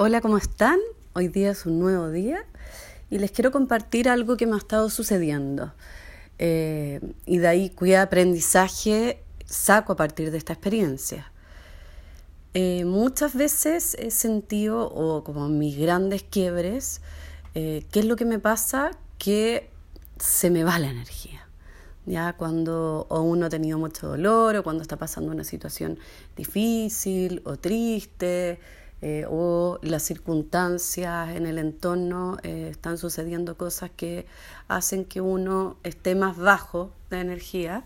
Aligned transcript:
Hola, 0.00 0.20
¿cómo 0.20 0.38
están? 0.38 0.78
Hoy 1.14 1.26
día 1.26 1.50
es 1.50 1.66
un 1.66 1.80
nuevo 1.80 2.08
día 2.08 2.44
y 3.10 3.18
les 3.18 3.32
quiero 3.32 3.50
compartir 3.50 4.08
algo 4.08 4.36
que 4.36 4.46
me 4.46 4.54
ha 4.54 4.58
estado 4.58 4.90
sucediendo. 4.90 5.72
Eh, 6.38 7.00
y 7.26 7.38
de 7.38 7.48
ahí 7.48 7.70
cuya 7.70 8.02
aprendizaje 8.02 9.24
saco 9.44 9.94
a 9.94 9.96
partir 9.96 10.30
de 10.30 10.38
esta 10.38 10.52
experiencia. 10.52 11.32
Eh, 12.54 12.84
muchas 12.84 13.34
veces 13.34 13.96
he 13.98 14.12
sentido, 14.12 14.88
o 14.88 15.24
como 15.24 15.48
mis 15.48 15.76
grandes 15.76 16.22
quiebres, 16.22 17.00
eh, 17.56 17.84
¿qué 17.90 17.98
es 17.98 18.06
lo 18.06 18.14
que 18.14 18.24
me 18.24 18.38
pasa? 18.38 18.92
Que 19.18 19.68
se 20.20 20.48
me 20.48 20.62
va 20.62 20.78
la 20.78 20.90
energía. 20.90 21.48
Ya 22.06 22.34
cuando 22.34 23.08
uno 23.10 23.46
ha 23.46 23.50
tenido 23.50 23.78
mucho 23.78 24.06
dolor 24.06 24.54
o 24.54 24.62
cuando 24.62 24.82
está 24.82 24.96
pasando 24.96 25.32
una 25.32 25.42
situación 25.42 25.98
difícil 26.36 27.42
o 27.44 27.56
triste, 27.56 28.60
eh, 29.00 29.26
o 29.30 29.78
las 29.82 30.02
circunstancias 30.02 31.36
en 31.36 31.46
el 31.46 31.58
entorno 31.58 32.36
eh, 32.42 32.68
están 32.70 32.98
sucediendo 32.98 33.56
cosas 33.56 33.90
que 33.94 34.26
hacen 34.66 35.04
que 35.04 35.20
uno 35.20 35.76
esté 35.84 36.16
más 36.16 36.36
bajo 36.36 36.92
de 37.08 37.20
energía 37.20 37.84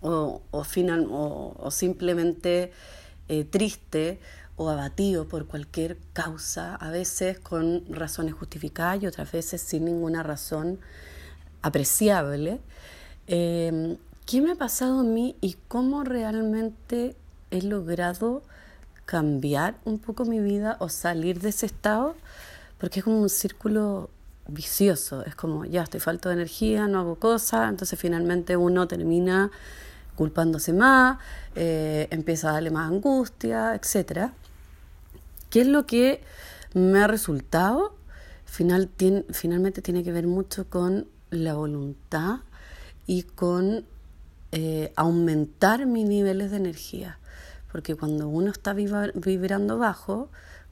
o, 0.00 0.40
o, 0.52 0.62
final, 0.62 1.08
o, 1.10 1.70
simplemente 1.72 2.70
eh, 3.28 3.44
triste 3.44 4.20
o 4.54 4.68
abatido 4.68 5.26
por 5.26 5.46
cualquier 5.46 5.98
causa, 6.12 6.76
a 6.76 6.90
veces 6.90 7.40
con 7.40 7.84
razones 7.88 8.34
justificadas 8.34 9.02
y 9.02 9.06
otras 9.08 9.32
veces 9.32 9.60
sin 9.60 9.86
ninguna 9.86 10.22
razón 10.22 10.78
apreciable. 11.62 12.60
¿Qué 13.26 14.40
me 14.40 14.52
ha 14.52 14.54
pasado 14.54 15.00
a 15.00 15.02
mí 15.02 15.36
y 15.40 15.56
cómo 15.66 16.04
realmente 16.04 17.16
he 17.50 17.62
logrado 17.62 18.42
cambiar 19.06 19.74
un 19.84 19.98
poco 19.98 20.24
mi 20.24 20.40
vida 20.40 20.76
o 20.80 20.88
salir 20.88 21.40
de 21.40 21.50
ese 21.50 21.66
estado, 21.66 22.16
porque 22.78 23.00
es 23.00 23.04
como 23.04 23.20
un 23.20 23.28
círculo 23.28 24.10
vicioso, 24.48 25.24
es 25.24 25.34
como 25.34 25.64
ya 25.64 25.82
estoy 25.82 26.00
falto 26.00 26.28
de 26.28 26.34
energía, 26.34 26.88
no 26.88 27.00
hago 27.00 27.16
cosas, 27.16 27.68
entonces 27.68 27.98
finalmente 27.98 28.56
uno 28.56 28.88
termina 28.88 29.50
culpándose 30.16 30.72
más, 30.72 31.18
eh, 31.54 32.08
empieza 32.10 32.50
a 32.50 32.52
darle 32.54 32.70
más 32.70 32.90
angustia, 32.90 33.74
etc. 33.74 34.30
¿Qué 35.50 35.62
es 35.62 35.66
lo 35.66 35.86
que 35.86 36.22
me 36.74 37.00
ha 37.00 37.06
resultado? 37.06 37.94
Final, 38.44 38.90
finalmente 39.30 39.80
tiene 39.80 40.04
que 40.04 40.12
ver 40.12 40.26
mucho 40.26 40.68
con 40.68 41.06
la 41.30 41.54
voluntad 41.54 42.40
y 43.06 43.22
con 43.22 43.86
eh, 44.52 44.92
aumentar 44.96 45.86
mis 45.86 46.06
niveles 46.06 46.50
de 46.50 46.58
energía 46.58 47.18
porque 47.72 47.96
cuando 47.96 48.28
uno 48.28 48.50
está 48.50 48.74
vibrando 48.74 49.78
bajo, 49.78 50.28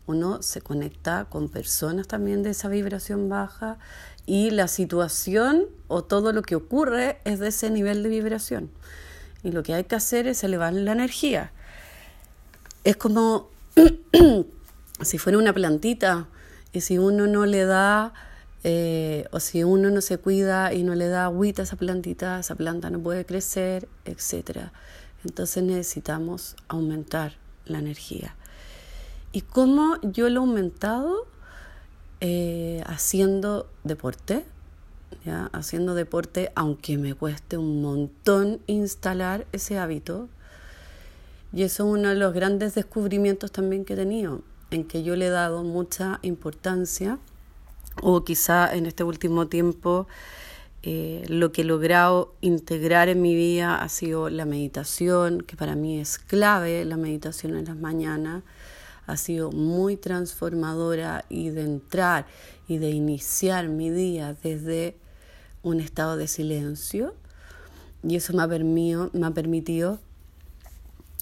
uno 0.06 0.42
se 0.42 0.60
conecta 0.60 1.24
con 1.30 1.48
personas 1.48 2.06
también 2.06 2.42
de 2.42 2.50
esa 2.50 2.68
vibración 2.68 3.30
baja 3.30 3.78
y 4.26 4.50
la 4.50 4.68
situación 4.68 5.64
o 5.88 6.04
todo 6.04 6.32
lo 6.32 6.42
que 6.42 6.56
ocurre 6.56 7.18
es 7.24 7.38
de 7.38 7.48
ese 7.48 7.70
nivel 7.70 8.02
de 8.02 8.10
vibración. 8.10 8.70
Y 9.42 9.52
lo 9.52 9.62
que 9.62 9.72
hay 9.72 9.84
que 9.84 9.94
hacer 9.94 10.26
es 10.26 10.44
elevar 10.44 10.74
la 10.74 10.92
energía. 10.92 11.52
Es 12.84 12.98
como 12.98 13.48
si 15.00 15.16
fuera 15.16 15.38
una 15.38 15.54
plantita 15.54 16.28
y 16.72 16.82
si 16.82 16.98
uno 16.98 17.26
no 17.26 17.46
le 17.46 17.64
da 17.64 18.12
eh, 18.62 19.24
o 19.30 19.40
si 19.40 19.64
uno 19.64 19.88
no 19.88 20.02
se 20.02 20.18
cuida 20.18 20.74
y 20.74 20.82
no 20.82 20.94
le 20.94 21.08
da 21.08 21.24
agüita 21.24 21.62
a 21.62 21.64
esa 21.64 21.76
plantita, 21.76 22.40
esa 22.40 22.56
planta 22.56 22.90
no 22.90 23.00
puede 23.00 23.24
crecer, 23.24 23.88
etcétera. 24.04 24.72
Entonces 25.24 25.62
necesitamos 25.62 26.56
aumentar 26.68 27.34
la 27.66 27.78
energía. 27.78 28.34
¿Y 29.32 29.42
cómo 29.42 29.96
yo 30.02 30.28
lo 30.28 30.40
he 30.40 30.44
aumentado? 30.44 31.26
Eh, 32.22 32.82
haciendo 32.86 33.66
deporte, 33.82 34.44
¿ya? 35.24 35.48
haciendo 35.52 35.94
deporte, 35.94 36.52
aunque 36.54 36.98
me 36.98 37.14
cueste 37.14 37.56
un 37.56 37.80
montón 37.80 38.60
instalar 38.66 39.46
ese 39.52 39.78
hábito. 39.78 40.28
Y 41.52 41.62
eso 41.62 41.84
es 41.84 41.98
uno 41.98 42.10
de 42.10 42.16
los 42.16 42.34
grandes 42.34 42.74
descubrimientos 42.74 43.52
también 43.52 43.84
que 43.84 43.94
he 43.94 43.96
tenido, 43.96 44.42
en 44.70 44.84
que 44.84 45.02
yo 45.02 45.16
le 45.16 45.28
he 45.28 45.30
dado 45.30 45.62
mucha 45.62 46.18
importancia, 46.22 47.18
o 48.02 48.22
quizá 48.24 48.74
en 48.74 48.86
este 48.86 49.02
último 49.02 49.48
tiempo 49.48 50.06
eh, 50.82 51.24
lo 51.28 51.52
que 51.52 51.60
he 51.60 51.64
logrado 51.64 52.34
integrar 52.40 53.08
en 53.10 53.20
mi 53.20 53.34
vida 53.34 53.82
ha 53.82 53.88
sido 53.90 54.30
la 54.30 54.46
meditación, 54.46 55.42
que 55.42 55.56
para 55.56 55.74
mí 55.74 56.00
es 56.00 56.18
clave, 56.18 56.84
la 56.84 56.96
meditación 56.96 57.56
en 57.56 57.66
las 57.66 57.76
mañanas. 57.76 58.42
Ha 59.06 59.16
sido 59.16 59.50
muy 59.52 59.96
transformadora 59.96 61.24
y 61.28 61.50
de 61.50 61.62
entrar 61.62 62.26
y 62.68 62.78
de 62.78 62.90
iniciar 62.90 63.68
mi 63.68 63.90
día 63.90 64.36
desde 64.42 64.96
un 65.62 65.80
estado 65.80 66.16
de 66.16 66.28
silencio. 66.28 67.14
Y 68.02 68.16
eso 68.16 68.32
me 68.32 68.42
ha, 68.42 68.48
permitido, 68.48 69.10
me 69.12 69.26
ha 69.26 69.32
permitido 69.32 70.00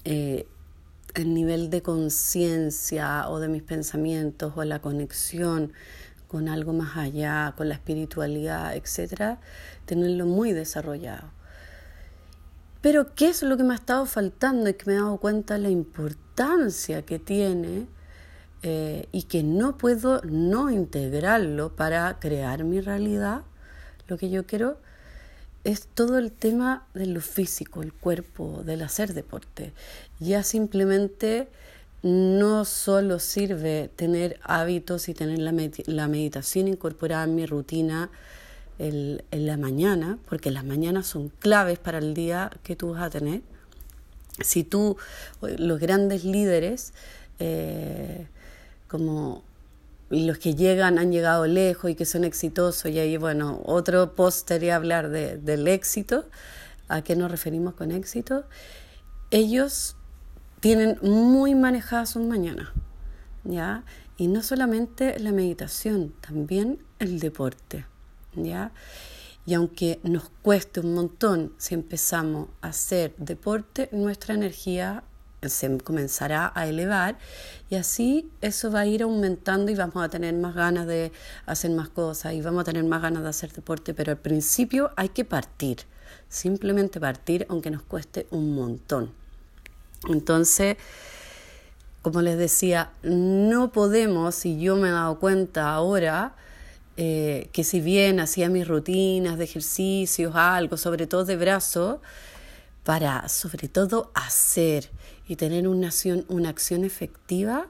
eh, 0.05 0.47
el 1.15 1.33
nivel 1.33 1.69
de 1.69 1.81
conciencia 1.81 3.27
o 3.27 3.39
de 3.39 3.49
mis 3.49 3.63
pensamientos 3.63 4.53
o 4.55 4.63
la 4.63 4.79
conexión 4.79 5.73
con 6.29 6.47
algo 6.47 6.71
más 6.71 6.95
allá, 6.95 7.53
con 7.57 7.67
la 7.67 7.75
espiritualidad, 7.75 8.75
etcétera, 8.75 9.39
tenerlo 9.85 10.25
muy 10.25 10.53
desarrollado. 10.53 11.31
Pero 12.81 13.13
¿qué 13.15 13.29
es 13.29 13.43
lo 13.43 13.57
que 13.57 13.63
me 13.63 13.73
ha 13.73 13.77
estado 13.77 14.05
faltando 14.05 14.69
y 14.69 14.75
que 14.75 14.85
me 14.85 14.93
he 14.93 14.95
dado 14.97 15.17
cuenta 15.17 15.55
de 15.55 15.61
la 15.61 15.69
importancia 15.69 17.01
que 17.01 17.19
tiene 17.19 17.87
eh, 18.61 19.07
y 19.11 19.23
que 19.23 19.43
no 19.43 19.77
puedo 19.77 20.21
no 20.21 20.69
integrarlo 20.69 21.75
para 21.75 22.19
crear 22.19 22.63
mi 22.63 22.79
realidad? 22.79 23.41
Lo 24.07 24.17
que 24.17 24.29
yo 24.29 24.45
quiero 24.45 24.77
es 25.63 25.87
todo 25.87 26.19
el 26.19 26.31
tema 26.31 26.87
de 26.93 27.07
lo 27.07 27.21
físico, 27.21 27.81
el 27.81 27.91
cuerpo, 27.91 28.61
del 28.63 28.83
hacer 28.83 29.13
deporte. 29.13 29.73
Ya 30.19 30.43
simplemente 30.43 31.49
no 32.01 32.63
solo 32.65 33.19
sirve 33.19 33.89
tener 33.95 34.39
hábitos 34.43 35.09
y 35.09 35.13
tener 35.13 35.39
la, 35.39 36.07
meditación 36.07 36.67
incorporada 36.67 37.25
en 37.25 37.35
mi 37.35 37.45
rutina 37.45 38.09
en 38.77 39.21
la 39.31 39.57
mañana, 39.57 40.17
porque 40.29 40.51
las 40.51 40.63
mañanas 40.63 41.05
son 41.05 41.29
claves 41.29 41.79
para 41.79 41.97
el 41.97 42.13
día 42.13 42.49
que 42.63 42.77
tú 42.77 42.93
vas 42.93 43.03
a 43.03 43.09
tener. 43.09 43.41
Si 44.41 44.63
tú, 44.63 44.95
los 45.41 45.79
grandes 45.79 46.23
líderes, 46.23 46.93
eh, 47.39 48.27
como 48.87 49.43
los 50.09 50.37
que 50.39 50.55
llegan, 50.55 50.97
han 50.97 51.11
llegado 51.11 51.45
lejos 51.45 51.91
y 51.91 51.95
que 51.95 52.05
son 52.05 52.23
exitosos, 52.23 52.89
y 52.89 52.99
ahí, 52.99 53.17
bueno, 53.17 53.61
otro 53.65 54.15
post 54.15 54.47
sería 54.47 54.77
hablar 54.77 55.09
de, 55.09 55.37
del 55.37 55.67
éxito, 55.67 56.25
¿a 56.87 57.01
qué 57.01 57.17
nos 57.17 57.29
referimos 57.29 57.73
con 57.73 57.91
éxito? 57.91 58.45
Ellos 59.29 59.97
tienen 60.59 60.97
muy 61.01 61.55
manejadas 61.55 62.11
sus 62.11 62.23
mañanas, 62.23 62.69
¿ya? 63.43 63.83
Y 64.17 64.27
no 64.27 64.43
solamente 64.43 65.17
la 65.19 65.31
meditación, 65.31 66.13
también 66.19 66.83
el 66.99 67.19
deporte, 67.19 67.85
¿ya? 68.35 68.71
Y 69.45 69.53
aunque 69.53 69.99
nos 70.03 70.29
cueste 70.41 70.81
un 70.81 70.93
montón 70.93 71.53
si 71.57 71.73
empezamos 71.73 72.49
a 72.61 72.67
hacer 72.67 73.15
deporte, 73.17 73.89
nuestra 73.91 74.33
energía 74.33 75.03
se 75.41 75.77
comenzará 75.77 76.51
a 76.53 76.67
elevar 76.67 77.17
y 77.69 77.75
así 77.75 78.29
eso 78.41 78.71
va 78.71 78.81
a 78.81 78.85
ir 78.85 79.03
aumentando 79.03 79.71
y 79.71 79.75
vamos 79.75 80.03
a 80.03 80.09
tener 80.09 80.33
más 80.33 80.53
ganas 80.53 80.85
de 80.85 81.13
hacer 81.45 81.71
más 81.71 81.87
cosas 81.87 82.33
y 82.33 82.41
vamos 82.41 82.61
a 82.61 82.65
tener 82.65 82.83
más 82.83 83.01
ganas 83.01 83.23
de 83.23 83.29
hacer 83.29 83.53
deporte, 83.53 83.93
pero 83.93 84.11
al 84.11 84.17
principio 84.17 84.91
hay 84.97 85.09
que 85.09 85.23
partir, 85.23 85.77
simplemente 86.27 86.99
partir 86.99 87.45
aunque 87.49 87.71
nos 87.71 87.83
cueste 87.83 88.27
un 88.31 88.53
montón. 88.53 89.13
Entonces, 90.07 90.77
como 92.01 92.21
les 92.21 92.37
decía, 92.37 92.91
no 93.03 93.71
podemos, 93.71 94.45
y 94.45 94.59
yo 94.59 94.75
me 94.75 94.89
he 94.89 94.91
dado 94.91 95.19
cuenta 95.19 95.73
ahora, 95.73 96.35
eh, 96.97 97.49
que 97.51 97.63
si 97.63 97.81
bien 97.81 98.19
hacía 98.19 98.49
mis 98.49 98.67
rutinas 98.67 99.37
de 99.37 99.43
ejercicios, 99.43 100.35
algo, 100.35 100.77
sobre 100.77 101.07
todo 101.07 101.25
de 101.25 101.35
brazo, 101.35 102.01
para 102.83 103.27
sobre 103.29 103.67
todo 103.67 104.11
hacer 104.15 104.89
y 105.27 105.35
tener 105.35 105.67
una 105.67 105.87
acción, 105.87 106.25
una 106.29 106.49
acción 106.49 106.83
efectiva, 106.83 107.67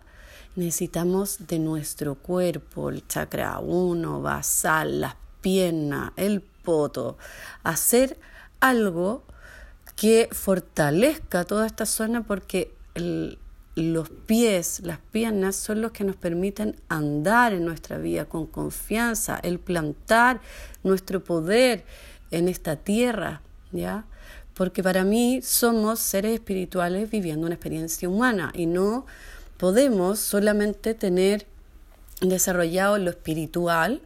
necesitamos 0.55 1.47
de 1.47 1.59
nuestro 1.59 2.15
cuerpo, 2.15 2.89
el 2.89 3.07
chakra 3.07 3.59
1, 3.59 4.21
basal, 4.21 5.01
las 5.01 5.15
piernas, 5.41 6.11
el 6.15 6.41
poto, 6.41 7.17
hacer 7.63 8.17
algo 8.59 9.23
que 9.99 10.29
fortalezca 10.31 11.43
toda 11.43 11.67
esta 11.67 11.85
zona 11.85 12.23
porque 12.23 12.71
los 13.75 14.09
pies, 14.09 14.79
las 14.85 14.99
piernas 14.99 15.57
son 15.57 15.81
los 15.81 15.91
que 15.91 16.05
nos 16.05 16.15
permiten 16.15 16.77
andar 16.87 17.51
en 17.51 17.65
nuestra 17.65 17.97
vida 17.97 18.23
con 18.23 18.45
confianza, 18.45 19.37
el 19.43 19.59
plantar 19.59 20.39
nuestro 20.83 21.21
poder 21.21 21.83
en 22.31 22.47
esta 22.47 22.77
tierra, 22.77 23.41
¿ya? 23.73 24.05
Porque 24.53 24.81
para 24.81 25.03
mí 25.03 25.41
somos 25.43 25.99
seres 25.99 26.35
espirituales 26.35 27.11
viviendo 27.11 27.45
una 27.45 27.55
experiencia 27.55 28.07
humana 28.07 28.53
y 28.55 28.67
no 28.67 29.05
podemos 29.57 30.19
solamente 30.19 30.93
tener 30.93 31.45
desarrollado 32.21 32.97
lo 32.99 33.09
espiritual, 33.09 34.01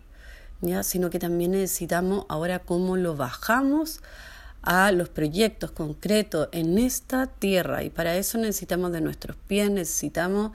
¿ya? 0.61 0.81
sino 0.81 1.11
que 1.11 1.19
también 1.19 1.51
necesitamos 1.51 2.25
ahora 2.29 2.57
cómo 2.57 2.97
lo 2.97 3.15
bajamos 3.15 4.01
a 4.63 4.91
los 4.93 5.09
proyectos 5.09 5.71
concretos 5.71 6.47
en 6.53 6.79
esta 6.79 7.27
tierra 7.27 7.83
y 7.83 7.89
para 7.89 8.15
eso 8.15 8.37
necesitamos 8.37 8.91
de 8.93 9.01
nuestros 9.01 9.35
pies, 9.47 9.69
necesitamos 9.69 10.51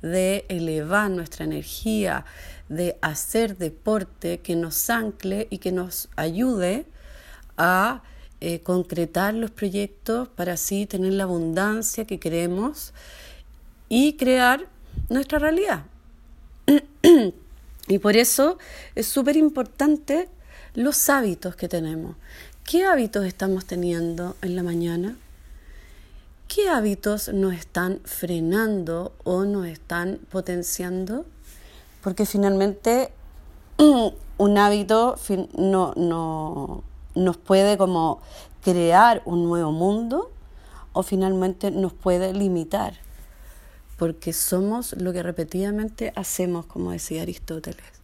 de 0.00 0.44
elevar 0.48 1.10
nuestra 1.10 1.44
energía, 1.44 2.24
de 2.68 2.96
hacer 3.02 3.56
deporte 3.56 4.38
que 4.38 4.54
nos 4.54 4.88
ancle 4.90 5.48
y 5.50 5.58
que 5.58 5.72
nos 5.72 6.08
ayude 6.14 6.86
a 7.56 8.02
eh, 8.40 8.60
concretar 8.60 9.34
los 9.34 9.50
proyectos 9.50 10.28
para 10.28 10.52
así 10.52 10.86
tener 10.86 11.14
la 11.14 11.24
abundancia 11.24 12.04
que 12.04 12.20
queremos 12.20 12.92
y 13.88 14.12
crear 14.12 14.66
nuestra 15.08 15.40
realidad. 15.40 15.82
y 17.88 17.98
por 17.98 18.16
eso 18.16 18.58
es 18.94 19.08
súper 19.08 19.36
importante 19.36 20.28
los 20.74 21.08
hábitos 21.08 21.56
que 21.56 21.68
tenemos. 21.68 22.14
¿Qué 22.70 22.84
hábitos 22.84 23.24
estamos 23.24 23.64
teniendo 23.64 24.36
en 24.42 24.54
la 24.54 24.62
mañana? 24.62 25.16
¿Qué 26.48 26.68
hábitos 26.68 27.32
nos 27.32 27.54
están 27.54 27.98
frenando 28.04 29.14
o 29.24 29.44
nos 29.44 29.66
están 29.66 30.18
potenciando? 30.30 31.24
Porque 32.02 32.26
finalmente 32.26 33.10
un 33.78 34.58
hábito 34.58 35.16
no, 35.56 35.94
no, 35.96 36.84
nos 37.14 37.38
puede 37.38 37.78
como 37.78 38.20
crear 38.62 39.22
un 39.24 39.44
nuevo 39.44 39.72
mundo 39.72 40.30
o 40.92 41.02
finalmente 41.02 41.70
nos 41.70 41.94
puede 41.94 42.34
limitar, 42.34 42.98
porque 43.96 44.34
somos 44.34 44.92
lo 44.92 45.14
que 45.14 45.22
repetidamente 45.22 46.12
hacemos, 46.16 46.66
como 46.66 46.90
decía 46.90 47.22
Aristóteles. 47.22 47.98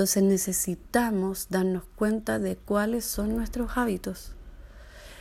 Entonces 0.00 0.22
necesitamos 0.22 1.48
darnos 1.50 1.82
cuenta 1.94 2.38
de 2.38 2.56
cuáles 2.56 3.04
son 3.04 3.36
nuestros 3.36 3.72
hábitos. 3.76 4.32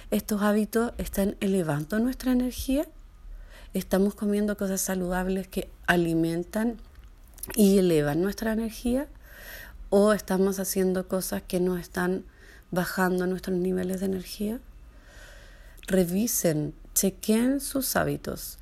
Estos 0.09 0.41
hábitos 0.41 0.93
están 0.97 1.35
elevando 1.41 1.99
nuestra 1.99 2.31
energía, 2.31 2.87
estamos 3.73 4.15
comiendo 4.15 4.55
cosas 4.55 4.79
saludables 4.79 5.49
que 5.49 5.69
alimentan 5.85 6.77
y 7.55 7.77
elevan 7.77 8.21
nuestra 8.21 8.53
energía 8.53 9.09
o 9.89 10.13
estamos 10.13 10.61
haciendo 10.61 11.09
cosas 11.09 11.41
que 11.41 11.59
nos 11.59 11.77
están 11.81 12.23
bajando 12.71 13.27
nuestros 13.27 13.57
niveles 13.57 13.99
de 13.99 14.05
energía. 14.05 14.61
Revisen, 15.87 16.73
chequen 16.93 17.59
sus 17.59 17.97
hábitos 17.97 18.59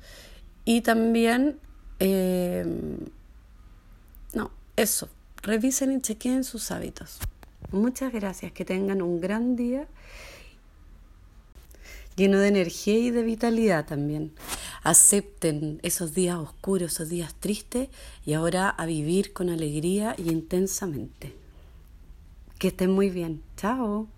y 0.64 0.80
también, 0.80 1.60
eh, 2.00 2.66
no, 4.34 4.50
eso, 4.74 5.08
revisen 5.42 5.92
y 5.92 6.00
chequen 6.00 6.44
sus 6.44 6.70
hábitos. 6.70 7.18
Muchas 7.70 8.12
gracias, 8.12 8.52
que 8.52 8.64
tengan 8.64 9.02
un 9.02 9.20
gran 9.20 9.56
día 9.56 9.86
lleno 12.18 12.38
de 12.38 12.48
energía 12.48 12.98
y 12.98 13.10
de 13.10 13.22
vitalidad 13.22 13.86
también. 13.86 14.32
Acepten 14.82 15.80
esos 15.82 16.14
días 16.14 16.36
oscuros, 16.36 16.92
esos 16.92 17.08
días 17.08 17.34
tristes 17.34 17.88
y 18.26 18.34
ahora 18.34 18.68
a 18.68 18.86
vivir 18.86 19.32
con 19.32 19.48
alegría 19.48 20.14
y 20.18 20.30
intensamente. 20.30 21.34
Que 22.58 22.68
estén 22.68 22.90
muy 22.90 23.08
bien. 23.08 23.42
Chao. 23.56 24.08